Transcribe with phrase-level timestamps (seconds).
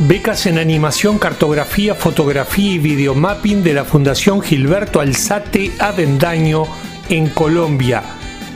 [0.00, 6.66] Becas en animación, cartografía, fotografía y videomapping de la Fundación Gilberto Alzate Avendaño
[7.08, 8.04] en Colombia.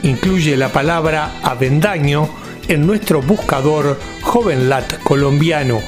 [0.03, 2.29] Incluye la palabra Avendaño
[2.69, 5.81] en nuestro buscador JovenLat colombiano.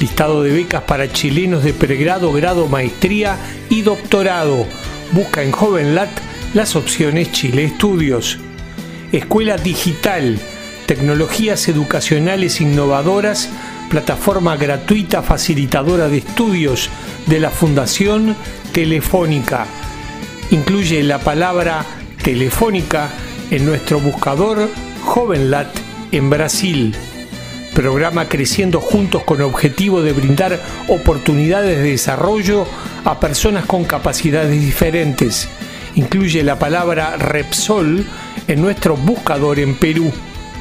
[0.00, 3.36] Listado de becas para chilenos de pregrado, grado, maestría
[3.68, 4.64] y doctorado.
[5.12, 6.08] Busca en JovenLat
[6.54, 8.38] las opciones Chile Estudios.
[9.12, 10.38] Escuela Digital,
[10.86, 13.50] tecnologías educacionales innovadoras,
[13.88, 16.90] plataforma gratuita facilitadora de estudios
[17.26, 18.36] de la Fundación
[18.72, 19.66] Telefónica.
[20.50, 21.84] Incluye la palabra
[22.22, 23.08] telefónica
[23.50, 24.68] en nuestro buscador
[25.04, 25.68] JovenLat
[26.12, 26.94] en Brasil.
[27.74, 32.66] Programa Creciendo Juntos con objetivo de brindar oportunidades de desarrollo
[33.04, 35.48] a personas con capacidades diferentes.
[35.94, 38.04] Incluye la palabra Repsol
[38.48, 40.10] en nuestro buscador en Perú.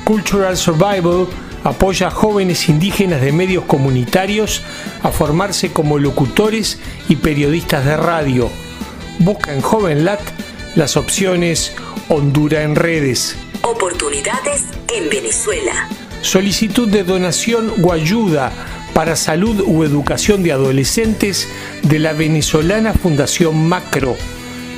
[0.03, 1.27] Cultural Survival
[1.65, 4.61] apoya a jóvenes indígenas de medios comunitarios
[5.01, 8.49] a formarse como locutores y periodistas de radio.
[9.19, 10.21] Busca en JovenLat
[10.75, 11.73] las opciones
[12.07, 13.35] Honduras en redes.
[13.63, 15.89] Oportunidades en Venezuela.
[16.21, 18.51] Solicitud de donación o ayuda
[18.93, 21.47] para salud u educación de adolescentes
[21.81, 24.15] de la venezolana Fundación Macro.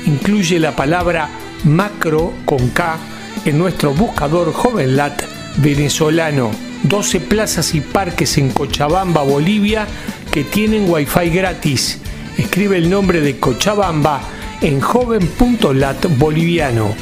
[0.06, 1.28] Incluye la palabra
[1.64, 2.96] macro con K
[3.44, 5.22] en nuestro buscador JovenLat
[5.58, 6.67] venezolano.
[6.84, 9.86] 12 plazas y parques en Cochabamba, Bolivia,
[10.30, 11.98] que tienen wifi gratis.
[12.36, 14.20] Escribe el nombre de Cochabamba
[14.60, 16.94] en joven.lat boliviano.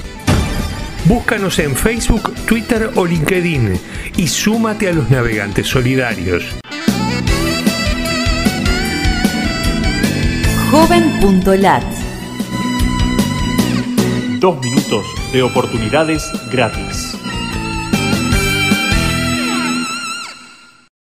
[1.05, 3.79] Búscanos en Facebook, Twitter o LinkedIn
[4.17, 6.45] y súmate a los navegantes solidarios.
[10.71, 11.85] Joven.lat
[14.41, 17.17] Dos minutos de oportunidades gratis.